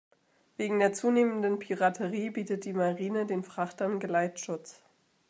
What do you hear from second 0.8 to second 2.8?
zunehmenden Piraterie bietet die